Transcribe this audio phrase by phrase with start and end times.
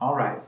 [0.00, 0.38] All right.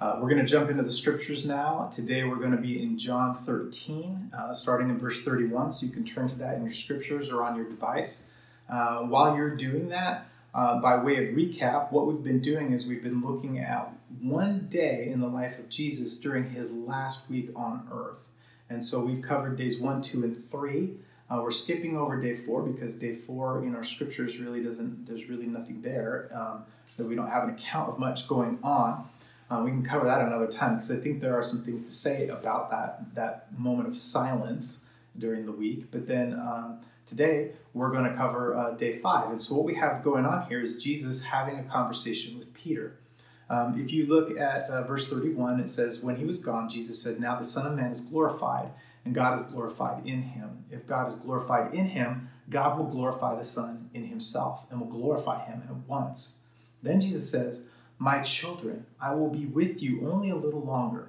[0.00, 1.90] Uh, we're going to jump into the scriptures now.
[1.92, 5.72] Today we're going to be in John 13, uh, starting in verse 31.
[5.72, 8.30] So you can turn to that in your scriptures or on your device.
[8.68, 12.86] Uh, while you're doing that, uh, by way of recap, what we've been doing is
[12.86, 17.50] we've been looking at one day in the life of Jesus during his last week
[17.56, 18.28] on earth.
[18.70, 20.92] And so we've covered days one, two, and three.
[21.28, 25.28] Uh, we're skipping over day four because day four in our scriptures really doesn't, there's
[25.28, 26.30] really nothing there.
[26.32, 26.64] Um,
[26.96, 29.08] that we don't have an account of much going on.
[29.50, 31.90] Uh, we can cover that another time because I think there are some things to
[31.90, 34.86] say about that that moment of silence
[35.18, 35.90] during the week.
[35.90, 39.74] But then um, today we're going to cover uh, day five, and so what we
[39.74, 42.96] have going on here is Jesus having a conversation with Peter.
[43.52, 47.02] Um, if you look at uh, verse 31, it says, When he was gone, Jesus
[47.02, 48.70] said, Now the Son of Man is glorified,
[49.04, 50.64] and God is glorified in him.
[50.70, 54.88] If God is glorified in him, God will glorify the Son in himself and will
[54.88, 56.38] glorify him at once.
[56.82, 57.66] Then Jesus says,
[57.98, 61.08] My children, I will be with you only a little longer.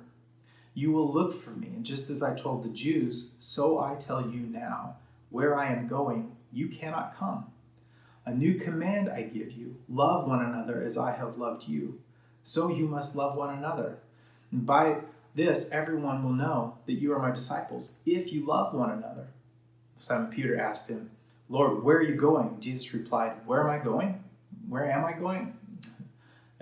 [0.75, 4.21] You will look for me, and just as I told the Jews, so I tell
[4.21, 4.95] you now,
[5.29, 7.45] where I am going, you cannot come.
[8.25, 11.99] A new command I give you love one another as I have loved you.
[12.41, 13.97] So you must love one another.
[14.51, 14.97] And by
[15.35, 19.27] this, everyone will know that you are my disciples, if you love one another.
[19.97, 21.11] Simon Peter asked him,
[21.49, 22.57] Lord, where are you going?
[22.59, 24.23] Jesus replied, Where am I going?
[24.69, 25.57] Where am I going?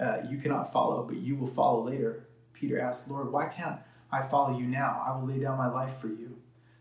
[0.02, 2.25] Uh, you cannot follow, but you will follow later.
[2.53, 3.80] Peter asked, Lord, why can't
[4.11, 5.03] I follow you now?
[5.05, 6.38] I will lay down my life for you.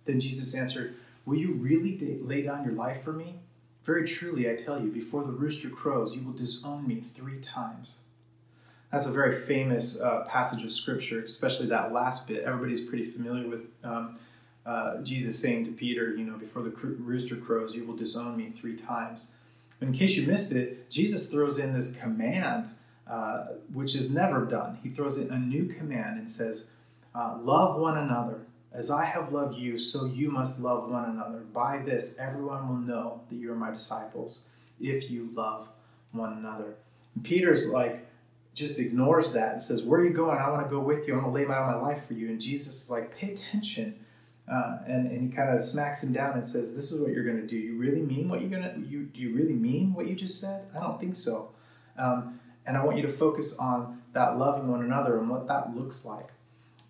[0.07, 0.95] Then Jesus answered,
[1.27, 3.41] Will you really lay down your life for me?
[3.85, 8.07] Very truly, I tell you, before the rooster crows, you will disown me three times.
[8.91, 12.43] That's a very famous uh, passage of scripture, especially that last bit.
[12.43, 14.19] Everybody's pretty familiar with um,
[14.67, 18.51] uh, Jesus saying to Peter, you know, before the rooster crows, you will disown me
[18.51, 19.37] three times.
[19.79, 22.71] But In case you missed it, Jesus throws in this command
[23.11, 24.79] uh, which is never done.
[24.83, 26.71] He throws in a new command and says,
[27.15, 28.47] uh, Love one another.
[28.73, 31.41] As I have loved you, so you must love one another.
[31.41, 35.69] By this, everyone will know that you are my disciples if you love
[36.13, 36.77] one another.
[37.17, 38.07] And Peter's like,
[38.55, 40.39] just ignores that and says, Where are you going?
[40.39, 41.15] I want to go with you.
[41.15, 42.29] I'm going to lay down my life for you.
[42.29, 44.05] And Jesus is like, Pay attention.
[44.49, 47.25] Uh, and, and he kind of smacks him down and says, This is what you're
[47.25, 47.57] going to do.
[47.57, 50.41] You really mean what you're going to you Do you really mean what you just
[50.41, 50.67] said?
[50.77, 51.51] I don't think so.
[51.99, 52.41] Um,
[52.71, 56.05] and I want you to focus on that loving one another and what that looks
[56.05, 56.29] like.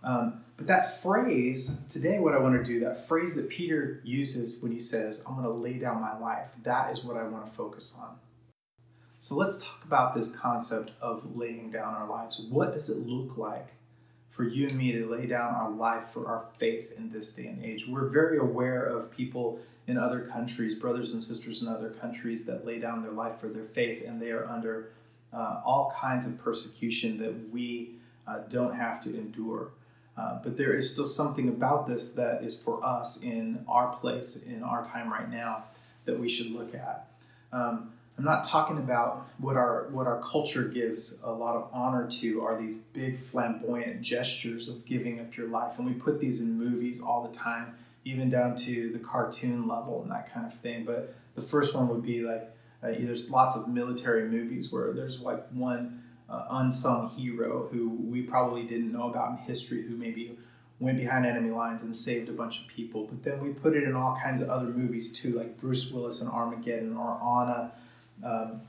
[0.04, 4.62] Um, but that phrase, today, what I want to do, that phrase that Peter uses
[4.62, 7.46] when he says, I'm going to lay down my life, that is what I want
[7.46, 8.18] to focus on.
[9.16, 12.46] So let's talk about this concept of laying down our lives.
[12.50, 13.68] What does it look like
[14.32, 17.46] for you and me to lay down our life for our faith in this day
[17.46, 17.88] and age?
[17.88, 22.66] We're very aware of people in other countries, brothers and sisters in other countries, that
[22.66, 24.90] lay down their life for their faith and they are under
[25.32, 27.90] uh, all kinds of persecution that we
[28.26, 29.70] uh, don't have to endure.
[30.16, 34.44] Uh, but there is still something about this that is for us in our place,
[34.44, 35.64] in our time right now,
[36.04, 37.06] that we should look at.
[37.52, 42.06] Um, I'm not talking about what our what our culture gives a lot of honor
[42.20, 46.42] to are these big flamboyant gestures of giving up your life, and we put these
[46.42, 47.74] in movies all the time,
[48.04, 50.84] even down to the cartoon level and that kind of thing.
[50.84, 52.52] But the first one would be like
[52.82, 58.22] uh, there's lots of military movies where there's like one uh, unsung hero who we
[58.22, 60.36] probably didn't know about in history who maybe
[60.78, 63.04] went behind enemy lines and saved a bunch of people.
[63.04, 66.22] But then we put it in all kinds of other movies too, like Bruce Willis
[66.22, 67.72] in Armageddon or Anna,
[68.24, 68.62] um,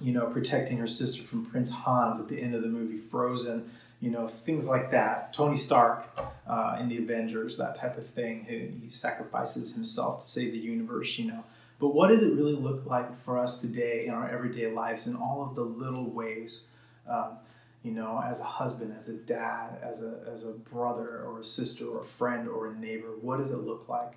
[0.00, 3.70] you know, protecting her sister from Prince Hans at the end of the movie Frozen.
[4.00, 5.32] You know, things like that.
[5.32, 6.06] Tony Stark
[6.46, 8.46] uh, in the Avengers, that type of thing.
[8.48, 11.18] He, he sacrifices himself to save the universe.
[11.18, 11.44] You know,
[11.80, 15.14] but what does it really look like for us today in our everyday lives in
[15.14, 16.72] all of the little ways?
[17.08, 17.38] Um,
[17.84, 21.44] you know, as a husband, as a dad, as a, as a brother or a
[21.44, 24.14] sister or a friend or a neighbor, what does it look like?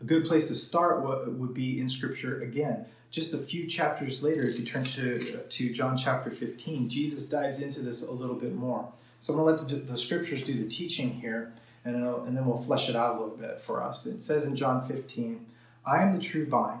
[0.00, 2.86] A good place to start would be in Scripture again.
[3.10, 7.62] Just a few chapters later, if you turn to, to John chapter 15, Jesus dives
[7.62, 8.92] into this a little bit more.
[9.18, 11.54] So I'm going to let the, the Scriptures do the teaching here,
[11.86, 14.04] and, and then we'll flesh it out a little bit for us.
[14.04, 15.46] It says in John 15,
[15.86, 16.80] I am the true vine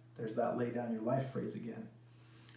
[0.21, 1.87] There's that lay down your life phrase again.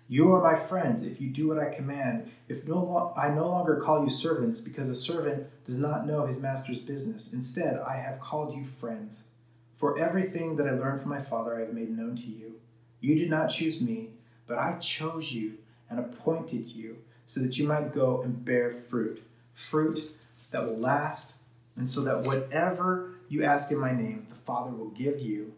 [0.07, 2.31] You are my friends if you do what I command.
[2.47, 6.43] If no, I no longer call you servants, because a servant does not know his
[6.43, 7.33] master's business.
[7.33, 9.29] Instead, I have called you friends.
[9.77, 12.57] For everything that I learned from my Father, I have made known to you.
[13.01, 14.11] You did not choose me,
[14.47, 15.55] but I chose you
[15.89, 19.23] and appointed you so that you might go and bear fruit,
[19.55, 20.15] fruit
[20.51, 21.37] that will last,
[21.77, 25.55] and so that whatever you ask in my name, the Father will give you.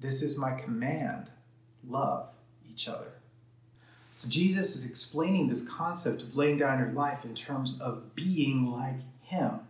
[0.00, 1.28] This is my command
[1.88, 2.28] love
[2.68, 3.12] each other.
[4.12, 8.70] So Jesus is explaining this concept of laying down your life in terms of being
[8.70, 9.60] like Him.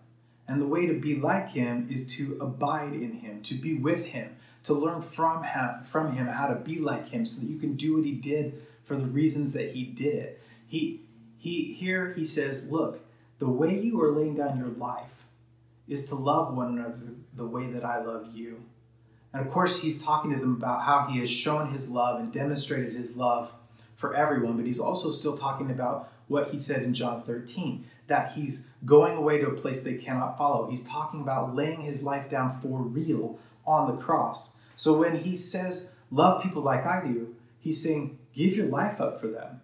[0.48, 4.06] And the way to be like Him is to abide in Him, to be with
[4.06, 7.58] Him, to learn from him, from Him how to be like Him so that you
[7.58, 10.42] can do what He did for the reasons that He did it.
[10.66, 11.02] He,
[11.38, 13.00] he, here He says, Look,
[13.38, 15.24] the way you are laying down your life
[15.86, 16.98] is to love one another
[17.36, 18.62] the way that I love you.
[19.32, 22.32] And of course, He's talking to them about how He has shown His love and
[22.32, 23.53] demonstrated His love
[24.00, 28.32] for everyone, but he's also still talking about what he said in John 13 that
[28.32, 30.69] he's going away to a place they cannot follow.
[30.69, 34.59] He's talking about laying his life down for real on the cross.
[34.75, 39.21] So when he says, Love people like I do, he's saying, Give your life up
[39.21, 39.61] for them.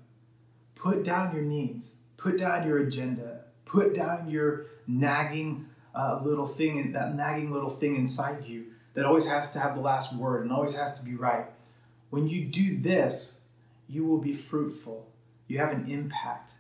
[0.75, 6.93] Put down your needs, put down your agenda, put down your nagging uh, little thing,
[6.93, 10.51] that nagging little thing inside you that always has to have the last word and
[10.51, 11.47] always has to be right.
[12.11, 13.43] When you do this,
[13.89, 15.07] you will be fruitful.
[15.47, 16.53] You have an impact.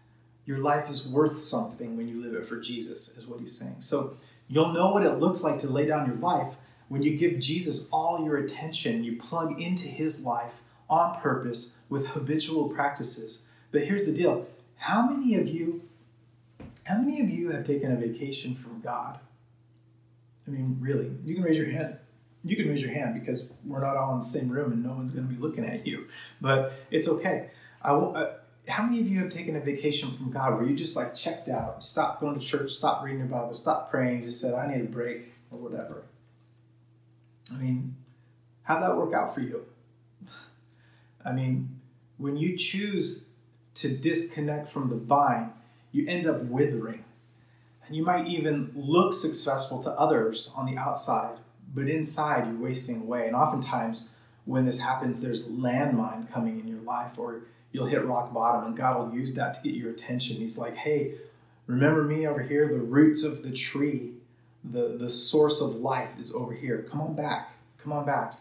[0.45, 3.81] Your life is worth something when you live it for Jesus, is what he's saying.
[3.81, 6.57] So you'll know what it looks like to lay down your life
[6.89, 12.07] when you give Jesus all your attention, you plug into his life on purpose with
[12.09, 13.49] habitual practices.
[13.73, 14.47] But here's the deal
[14.77, 15.83] how many of you
[16.85, 19.19] how many of you have taken a vacation from God?
[20.47, 21.99] I mean, really, you can raise your hand
[22.47, 24.93] you can raise your hand because we're not all in the same room and no
[24.93, 26.07] one's going to be looking at you.
[26.41, 27.51] But it's okay.
[27.83, 28.29] I will, uh,
[28.69, 31.49] how many of you have taken a vacation from God where you just like checked
[31.49, 34.83] out, stopped going to church, stopped reading your Bible, stopped praying, just said, I need
[34.83, 36.05] a break or whatever?
[37.53, 37.97] I mean,
[38.63, 39.67] how'd that work out for you?
[41.25, 41.81] I mean,
[42.19, 43.29] when you choose
[43.75, 45.53] to disconnect from the vine,
[45.93, 47.05] you end up withering.
[47.87, 51.39] And you might even look successful to others on the outside,
[51.75, 53.27] but inside you're wasting away.
[53.27, 54.15] And oftentimes,
[54.45, 57.43] when this happens, there's landmine coming in your life, or
[57.73, 60.37] you'll hit rock bottom, and God will use that to get your attention.
[60.37, 61.15] He's like, hey,
[61.67, 62.69] remember me over here?
[62.69, 64.13] The roots of the tree,
[64.65, 66.87] the, the source of life is over here.
[66.89, 67.51] Come on back.
[67.79, 68.35] Come on back.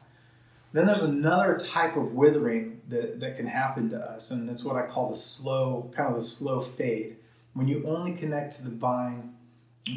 [0.73, 4.75] Then there's another type of withering that, that can happen to us, and that's what
[4.75, 7.17] I call the slow, kind of the slow fade.
[7.53, 9.33] When you only connect to the vine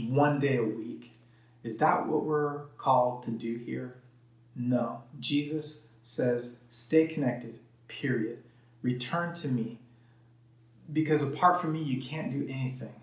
[0.09, 1.18] one day a week,
[1.65, 3.97] is that what we're called to do here?
[4.55, 5.03] No.
[5.21, 8.43] Jesus says, stay connected, period.
[8.83, 9.79] Return to me.
[10.93, 12.95] Because apart from me, you can't do anything.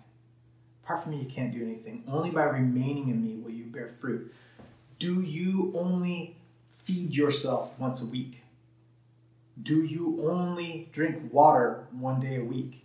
[0.82, 2.04] Apart from me, you can't do anything.
[2.08, 4.32] Only by remaining in me will you bear fruit.
[4.98, 6.36] Do you only
[6.72, 8.42] feed yourself once a week?
[9.62, 12.84] Do you only drink water one day a week?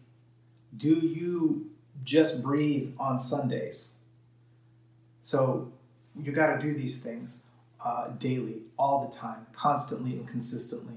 [0.75, 1.70] Do you
[2.04, 3.96] just breathe on Sundays?
[5.22, 5.72] So
[6.20, 7.44] you got to do these things
[7.84, 10.96] uh, daily, all the time, constantly and consistently.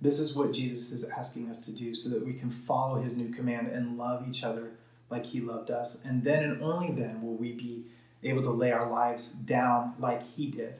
[0.00, 3.16] This is what Jesus is asking us to do so that we can follow his
[3.16, 4.72] new command and love each other
[5.08, 6.04] like he loved us.
[6.04, 7.84] And then and only then will we be
[8.22, 10.74] able to lay our lives down like he did.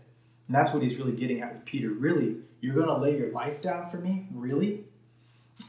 [0.47, 1.91] And that's what he's really getting at with Peter.
[1.91, 4.27] Really, you're going to lay your life down for me?
[4.33, 4.85] Really?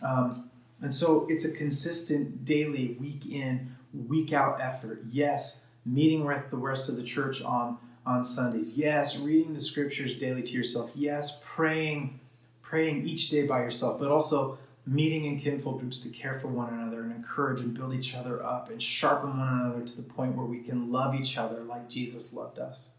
[0.03, 0.49] Um,
[0.81, 5.03] and so it's a consistent, daily, week in, week out effort.
[5.09, 8.77] Yes, meeting with the rest of the church on, on Sundays.
[8.77, 10.91] Yes, reading the scriptures daily to yourself.
[10.93, 12.19] Yes, praying,
[12.61, 16.73] praying each day by yourself, but also meeting in kinfolk groups to care for one
[16.73, 20.35] another and encourage and build each other up and sharpen one another to the point
[20.35, 22.95] where we can love each other like Jesus loved us.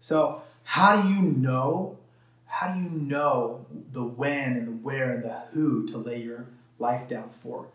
[0.00, 1.98] So, how do you know?
[2.46, 6.46] How do you know the when and the where and the who to lay your
[6.78, 7.68] life down for?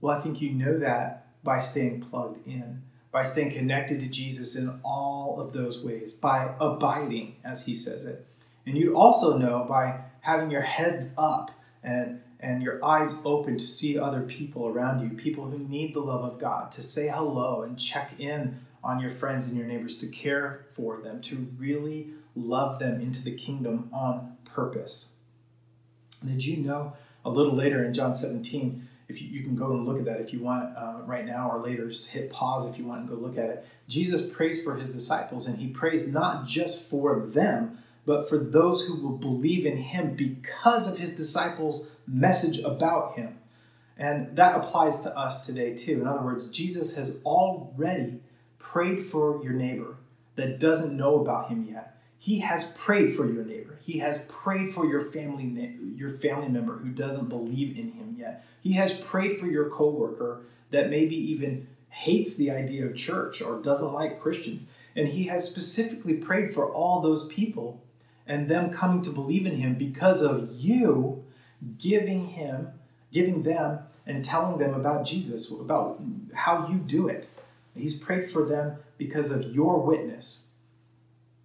[0.00, 2.82] Well, I think you know that by staying plugged in,
[3.16, 8.04] by staying connected to Jesus in all of those ways, by abiding, as he says
[8.04, 8.26] it.
[8.66, 11.50] And you also know by having your heads up
[11.82, 16.00] and and your eyes open to see other people around you, people who need the
[16.00, 19.96] love of God, to say hello and check in on your friends and your neighbors,
[19.96, 25.14] to care for them, to really love them into the kingdom on purpose.
[26.22, 26.92] Did you know
[27.24, 28.85] a little later in John 17?
[29.08, 31.50] If you, you can go and look at that if you want uh, right now
[31.50, 33.66] or later, just hit pause if you want and go look at it.
[33.88, 38.86] Jesus prays for his disciples and he prays not just for them, but for those
[38.86, 43.38] who will believe in him because of his disciples' message about him.
[43.98, 46.00] And that applies to us today too.
[46.00, 48.20] In other words, Jesus has already
[48.58, 49.96] prayed for your neighbor
[50.36, 51.96] that doesn't know about him yet.
[52.18, 53.65] He has prayed for your neighbor.
[53.86, 58.44] He has prayed for your family your family member who doesn't believe in him yet.
[58.60, 63.62] He has prayed for your coworker that maybe even hates the idea of church or
[63.62, 64.66] doesn't like Christians.
[64.96, 67.80] And he has specifically prayed for all those people
[68.26, 71.24] and them coming to believe in him because of you
[71.78, 72.72] giving him,
[73.12, 76.02] giving them, and telling them about Jesus, about
[76.34, 77.28] how you do it.
[77.76, 80.50] He's prayed for them because of your witness.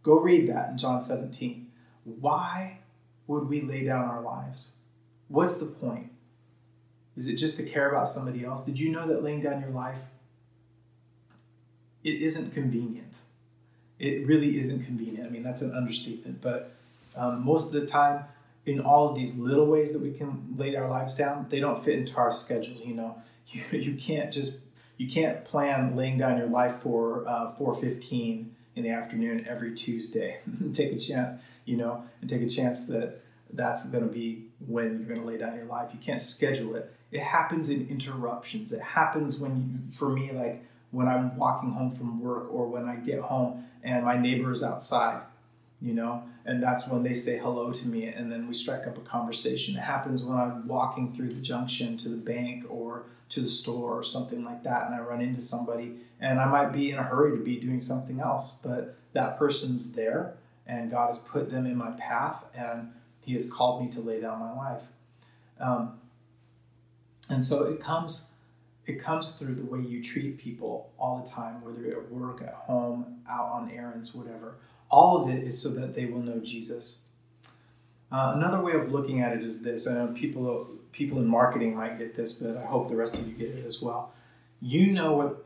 [0.01, 1.67] Go read that in John 17.
[2.03, 2.79] Why
[3.27, 4.79] would we lay down our lives?
[5.27, 6.11] What's the point?
[7.15, 8.63] Is it just to care about somebody else?
[8.63, 10.01] Did you know that laying down your life
[12.03, 13.17] it isn't convenient?
[14.01, 15.27] it really isn't convenient.
[15.27, 16.71] I mean, that's an understatement, but
[17.15, 18.25] um, most of the time,
[18.65, 21.83] in all of these little ways that we can lay our lives down, they don't
[21.83, 22.77] fit into our schedule.
[22.83, 24.59] You know, you, you can't just
[24.97, 30.39] you can't plan laying down your life for uh, 4:15 in the afternoon every Tuesday.
[30.73, 33.21] take a chance, you know, and take a chance that
[33.53, 35.89] that's going to be when you're going to lay down your life.
[35.93, 36.93] You can't schedule it.
[37.11, 38.71] It happens in interruptions.
[38.71, 42.95] It happens when, for me, like when I'm walking home from work or when I
[42.95, 45.21] get home and my neighbor is outside,
[45.81, 48.97] you know, and that's when they say hello to me and then we strike up
[48.97, 49.75] a conversation.
[49.75, 53.97] It happens when I'm walking through the junction to the bank or to the store
[53.97, 57.03] or something like that and I run into somebody and I might be in a
[57.03, 60.35] hurry to be doing something else, but that person's there
[60.67, 64.21] and God has put them in my path and He has called me to lay
[64.21, 64.83] down my life.
[65.59, 65.99] Um,
[67.29, 68.35] and so it comes
[68.87, 72.53] it comes through the way you treat people all the time, whether at work, at
[72.53, 74.55] home, out on errands, whatever.
[74.89, 77.05] All of it is so that they will know Jesus.
[78.11, 79.87] Uh, another way of looking at it is this.
[79.87, 83.27] I know people people in marketing might get this, but I hope the rest of
[83.27, 84.13] you get it as well.
[84.61, 85.45] You know what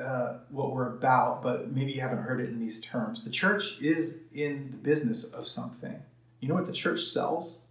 [0.00, 3.22] uh, what we're about, but maybe you haven't heard it in these terms.
[3.22, 6.02] The church is in the business of something.
[6.40, 7.66] You know what the church sells?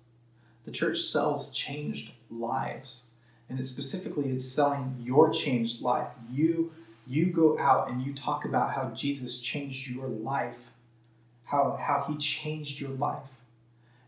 [0.63, 3.13] The church sells changed lives
[3.49, 6.09] and it specifically it's selling your changed life.
[6.31, 6.71] You
[7.05, 10.71] you go out and you talk about how Jesus changed your life,
[11.43, 13.29] how how he changed your life.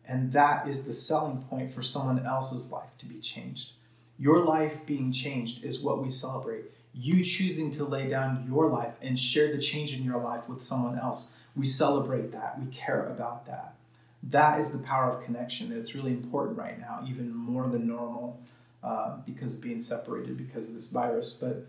[0.07, 3.73] And that is the selling point for someone else's life to be changed.
[4.17, 6.65] Your life being changed is what we celebrate.
[6.93, 10.61] You choosing to lay down your life and share the change in your life with
[10.61, 11.31] someone else.
[11.55, 12.59] We celebrate that.
[12.59, 13.75] We care about that.
[14.23, 15.71] That is the power of connection.
[15.71, 18.39] It's really important right now, even more than normal
[18.83, 21.33] uh, because of being separated because of this virus.
[21.33, 21.67] But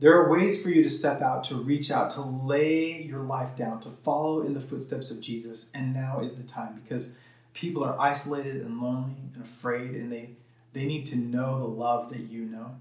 [0.00, 3.56] there are ways for you to step out, to reach out, to lay your life
[3.56, 5.72] down, to follow in the footsteps of Jesus.
[5.74, 7.18] And now is the time because
[7.58, 10.30] people are isolated and lonely and afraid, and they,
[10.74, 12.76] they need to know the love that you know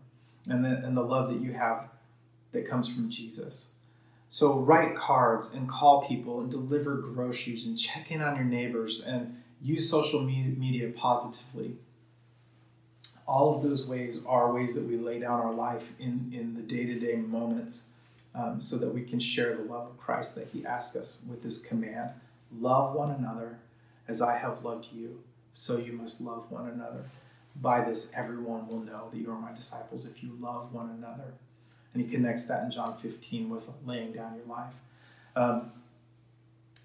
[0.48, 1.90] and the, and the love that you have
[2.52, 3.72] that comes from Jesus.
[4.30, 9.06] So write cards and call people and deliver groceries and check in on your neighbors
[9.08, 11.76] and use social media positively
[13.28, 16.62] all of those ways are ways that we lay down our life in, in the
[16.62, 17.90] day to day moments
[18.34, 21.44] um, so that we can share the love of Christ that He asked us with
[21.44, 22.12] this command
[22.60, 23.58] love one another
[24.08, 25.22] as I have loved you,
[25.52, 27.06] so you must love one another.
[27.56, 31.34] By this, everyone will know that you are my disciples if you love one another.
[31.94, 34.74] And he connects that in John 15 with laying down your life.
[35.36, 35.72] Um,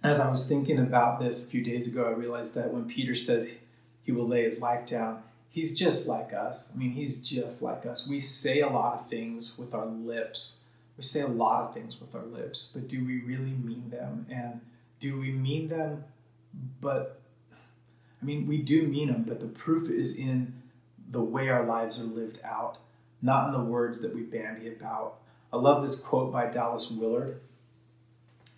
[0.02, 3.14] as I was thinking about this a few days ago, I realized that when Peter
[3.14, 3.58] says
[4.02, 6.72] he will lay his life down, he's just like us.
[6.74, 8.08] I mean, he's just like us.
[8.08, 10.68] We say a lot of things with our lips.
[10.96, 14.26] We say a lot of things with our lips, but do we really mean them?
[14.28, 14.60] And
[14.98, 16.04] do we mean them?
[16.80, 17.20] But
[18.20, 20.54] I mean, we do mean them, but the proof is in
[21.10, 22.78] the way our lives are lived out,
[23.20, 25.18] not in the words that we bandy about.
[25.52, 27.40] I love this quote by Dallas Willard.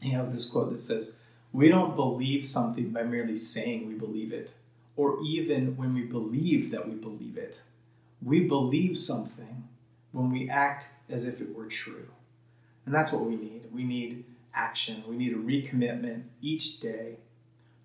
[0.02, 1.22] He has this quote that says,
[1.52, 4.52] We don't believe something by merely saying we believe it,
[4.96, 7.62] or even when we believe that we believe it.
[8.22, 9.64] We believe something
[10.12, 12.08] when we act as if it were true.
[12.86, 13.62] And that's what we need.
[13.72, 14.24] We need
[14.54, 15.02] action.
[15.08, 17.16] We need a recommitment each day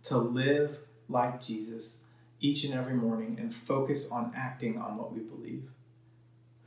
[0.09, 2.03] to live like Jesus
[2.39, 5.69] each and every morning and focus on acting on what we believe.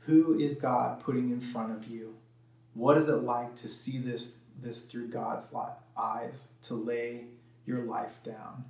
[0.01, 2.15] Who is God putting in front of you?
[2.73, 5.53] What is it like to see this, this through God's
[5.97, 7.25] eyes, to lay
[7.65, 8.65] your life down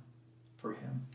[0.56, 1.06] for Him?